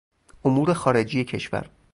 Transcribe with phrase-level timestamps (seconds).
[0.43, 1.69] امور خارجی کشور